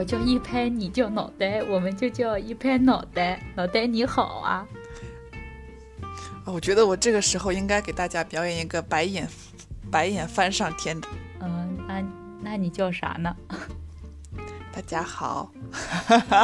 [0.00, 3.38] 我叫一拍，你叫脑袋，我们就叫一拍脑袋。
[3.54, 4.66] 脑袋你好啊！
[6.42, 9.28] 啊，我觉得我这个时候应该给大家表演一个白眼，
[9.90, 11.08] 白眼翻上天的。
[11.40, 12.02] 嗯，那
[12.40, 13.36] 那你叫啥呢？
[14.72, 15.52] 大家好。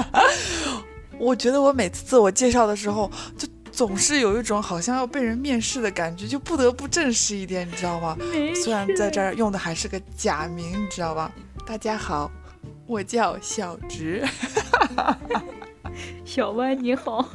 [1.19, 8.19] 我觉得我每次自我介绍的时候，就总是有一种好像要被人面试的感觉，就不得不正式一点，你知道吗？
[8.63, 11.33] 虽然在这儿用的还是个假名，你知道吧？
[11.67, 12.31] 大家好，
[12.87, 14.25] 我叫小直。
[16.25, 17.29] 小歪你好。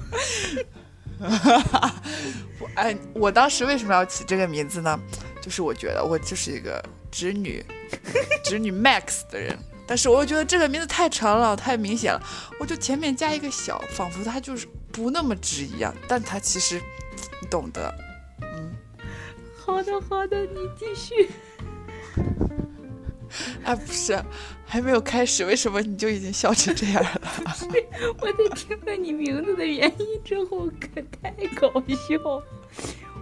[2.60, 5.00] 我哎，我当时为什么要起这个名字呢？
[5.42, 7.64] 就是我觉得我就是一个直女，
[8.44, 9.58] 直女 max 的人。
[9.88, 12.22] 但是我又觉得这个名字太长了，太明显了，
[12.60, 15.94] 我就前面加一个小，仿佛它就是不那么直一样。
[16.08, 16.82] 但它其实，
[17.42, 17.94] 你懂得，
[18.42, 18.72] 嗯。
[19.58, 21.30] 好的，好的，你继续。
[23.64, 24.24] 哎，不是，
[24.66, 27.22] 还没有开始，为什么你就已经笑成这样了？
[28.20, 32.44] 我在听了你名字的原因之后，可太搞笑，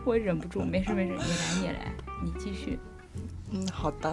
[0.06, 0.62] 我忍不住。
[0.62, 2.80] 没事没事，你来你来，你继续。
[3.52, 4.10] 嗯，好的，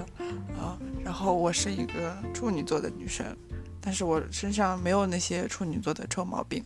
[0.59, 3.25] 啊，然后我是一个处女座的女生，
[3.81, 6.65] 但是我身上没有那些处女座的臭毛病，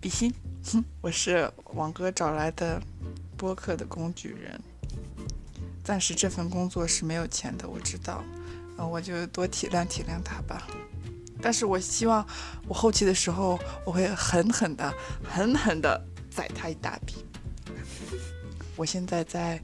[0.00, 0.32] 比心，
[0.64, 2.80] 哼，我是王哥找来的
[3.36, 4.60] 播客的工具人，
[5.82, 8.22] 暂时这份工作是没有钱的，我知道，
[8.78, 10.66] 嗯，我就多体谅体谅他吧，
[11.40, 12.26] 但是我希望
[12.68, 16.00] 我后期的时候我会狠狠的、狠狠的
[16.30, 17.24] 宰他一大笔，
[18.76, 19.60] 我现在在。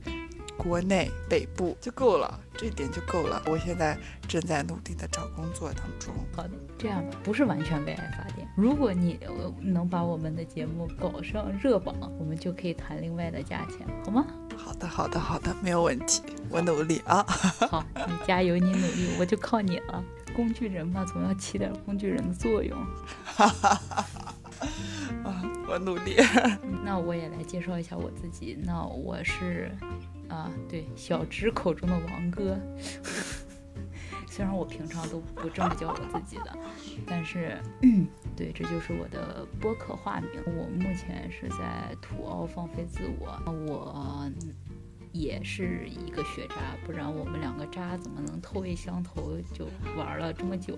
[0.62, 3.42] 国内北部就够了，这点就够了。
[3.46, 6.12] 我现在正在努力的找工作当中。
[6.36, 8.46] 好的，这样吧不是完全为爱发电。
[8.58, 9.18] 如果你
[9.62, 14.26] 能把我们的节目搞上热榜，我们就可以谈另外的价钱，好吗？
[14.86, 17.22] 好的，好的，好的，没有问题，我努力啊。
[17.70, 20.04] 好，你加油，你努力，我就靠你了。
[20.34, 22.78] 工具人嘛，总要起点工具人的作用。
[23.24, 24.04] 哈哈哈
[25.24, 26.16] 啊，我努力。
[26.84, 28.58] 那我也来介绍一下我自己。
[28.64, 29.70] 那我是。
[30.28, 32.56] 啊，对，小直口中的王哥，
[34.30, 36.56] 虽然我平常都不这么叫我自己的，
[37.04, 37.60] 但是，
[38.36, 40.30] 对，这就是我的播客化名。
[40.46, 44.30] 我目前是在土澳放飞自我，我
[45.12, 50.76] 也是一个学渣，不然我们两个渣怎么能投一相投就玩了这么久？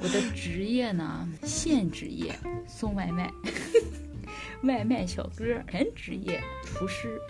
[0.00, 3.30] 我的职业呢，现职业送外卖。
[4.62, 7.20] 外卖小哥，全职业厨师！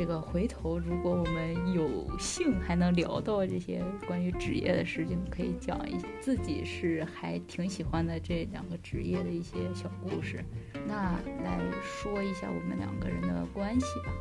[0.00, 10.42] 这个回头如果我们有幸还能聊到这些关于职业的事情，可以讲一自己是还挺喜欢的这两个职业的一些小故事。
[10.88, 14.12] 那来说一下我们两个人的关系吧。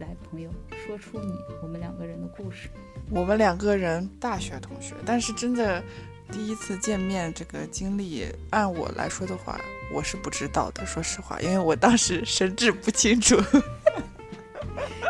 [0.00, 0.50] 来，朋友，
[0.86, 1.32] 说出你
[1.62, 2.68] 我们两个人的故事。
[3.08, 5.82] 我们两个人大学同学，但是真的。
[6.28, 9.60] 第一次见面这个经历，按我来说的话，
[9.94, 10.84] 我是不知道的。
[10.84, 13.36] 说实话，因为我当时神志不清楚。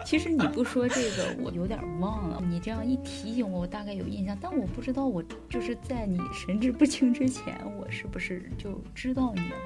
[0.06, 2.40] 其实你不说这个，我有点忘了。
[2.48, 9.56] 你这样一提醒我，我大概有印象，但我不知道我就是在你神志不清之前，我是不是就知道你了？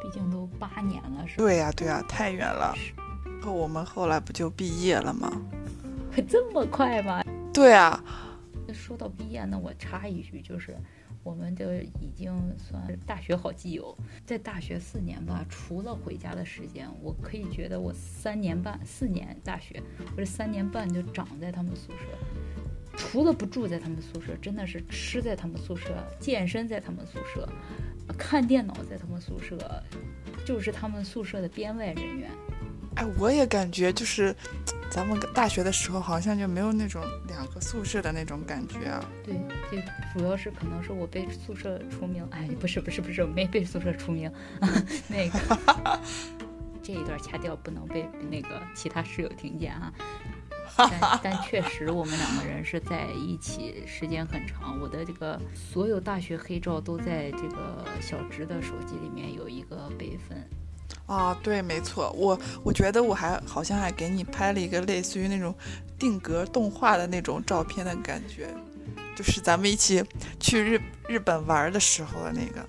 [0.00, 1.42] 毕竟都八年了，是吧？
[1.42, 2.72] 对呀，对呀，太远了。
[3.42, 5.32] 后我们后来不就毕业了吗？
[6.28, 7.20] 这么快吗？
[7.52, 8.00] 对啊。
[8.72, 10.76] 说到毕业，那我插一句，就是
[11.24, 19.80] 我们就已经算大学好基友，在大学四年吧，除了回家的时间，我可以觉得我三年半、四年大学，
[20.16, 27.48] 我这三年半就长在他们宿舍，除了不住在他们宿舍，真的是吃在他们宿舍，健身在他们宿舍，
[28.18, 29.58] 看电脑在他们宿舍，
[30.44, 32.30] 就是他们宿舍的编外人员。
[32.96, 34.34] 哎，我也感觉就是，
[34.90, 39.04] 咱们大学的时候好像就没有那种两个宿舍的那种感觉啊。
[39.24, 39.34] 对，
[39.70, 39.78] 就
[40.12, 44.30] 主要是可能是我被宿舍除名，哎，不是不是不是，没被宿舍除名，
[45.08, 46.00] 那个
[46.82, 49.92] 这一段掐掉，不能被那个其他室友听见啊。
[50.76, 60.48] 但但确实，我们两个人是在一起时间很长，我的这个所有大学黑照都在这个小直的手机里面有一个备份。
[61.06, 65.54] 啊，对，没错，我我觉得我还好像还给你拍了一个类似于那种
[65.98, 68.48] 定格动画的那种照片的感觉，
[69.14, 70.02] 就是咱们一起
[70.40, 72.66] 去日日本玩的时候的那个。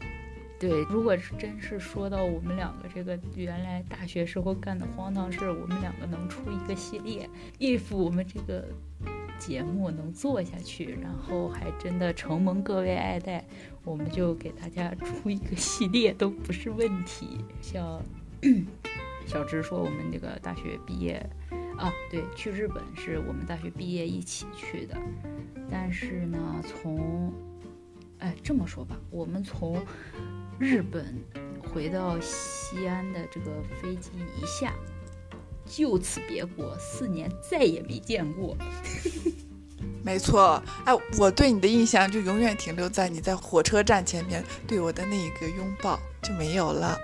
[0.60, 7.30] 对，如果是真是说到我们两个这个原来大学时候干的荒唐事，我们两个能出一个系列
[7.60, 8.66] ，if 我们这个
[9.40, 13.46] 节目能做下去，然后还真的承蒙各位爱戴，
[13.84, 18.02] 我们就给大家出一个系列都不是问题，像。
[19.26, 21.16] 小 直说：“我们那个大学毕业
[21.78, 24.98] 啊，对，去日本是我们大学毕业一起去的。
[25.72, 27.32] 但是呢，从
[28.20, 29.82] 哎，这么说吧，我们从
[30.60, 31.16] 日本
[31.74, 34.74] 回到西安的这个飞机一下，
[35.66, 38.58] 就此别过，四年再也没见过。
[40.04, 46.98] 没错，哎，我对你的印象就永远停留在你在火车站前面对我的那一个拥抱就没有了。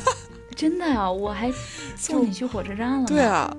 [0.56, 1.52] 真的啊，我还
[1.96, 3.06] 送你去火车站了。
[3.06, 3.56] 对啊，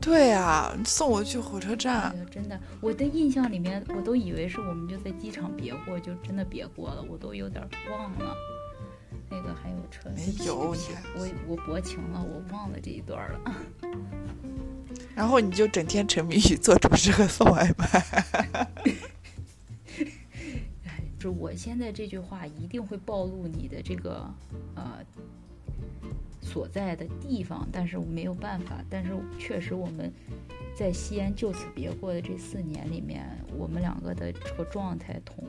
[0.00, 2.14] 对啊，送我去火车站。
[2.30, 8.34] 真的，我的印象里面，我都以为是我们就在机场别过，就真的别过了，我都有点忘了。
[9.30, 13.40] 那个还有车，没有，我我薄情了，我忘了这一段了。
[15.14, 18.66] 然后你就整天沉迷于做主食和送外卖。
[21.18, 24.28] 就我现在这句话一定会暴露你的这个
[24.74, 24.98] 呃
[26.42, 28.84] 所在的地方，但是我没有办法。
[28.90, 30.12] 但是确实我们
[30.76, 33.26] 在西安就此别过的这四年里面，
[33.56, 35.42] 我们两个的这个状态同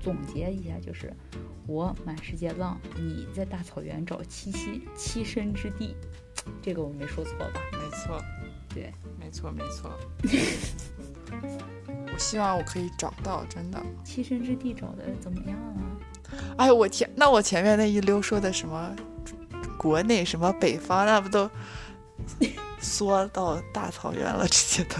[0.00, 1.12] 总结一下就是：
[1.68, 5.94] 我满世界浪，你在大草原找栖息栖身之地。
[6.60, 7.60] 这个我没说错吧？
[7.70, 8.20] 没错。
[8.74, 9.90] 对，没错没错。
[12.12, 13.82] 我希望我可以找到，真的。
[14.04, 15.82] 栖身之地找的怎么样啊？
[16.58, 18.94] 哎呦我天，那我前面那一溜说的什么
[19.78, 21.50] 国内什么北方，那不都
[22.80, 24.46] 缩到大草原了？
[24.48, 24.96] 直接都。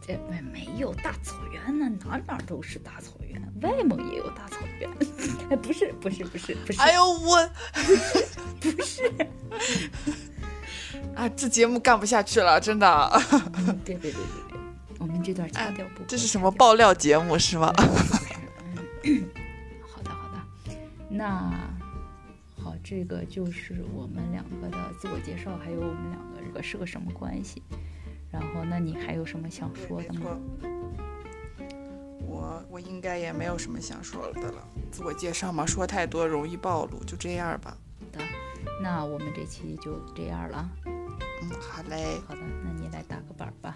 [0.00, 4.90] 这没没有大草原呢，哪哪都是大草原，外蒙也有大草原。
[5.50, 6.80] 哎，不是不是不是不是。
[6.80, 7.50] 哎呦我，
[8.60, 9.10] 不是。
[11.14, 13.22] 啊，这节目干不下去了，真的。
[13.84, 14.58] 对对对对对，
[14.98, 16.02] 我们这段掐掉不？
[16.06, 17.72] 这是什么爆料节目是吗？
[19.82, 20.40] 好的好的，
[21.08, 21.52] 那
[22.62, 27.62] 好，这个就是我们两个的自我介绍，还有我们两个这个是个什么关系。
[28.30, 30.38] 然后，那你还有什么想说的吗？
[32.20, 34.62] 我我应该也没有什么想说的了。
[34.92, 37.76] 自我介绍嘛，说太多容易暴露，就这样吧。
[37.98, 38.24] 好的，
[38.80, 40.70] 那我们这期就这样了。
[41.58, 43.74] 好嘞，好的，那你来打个板吧。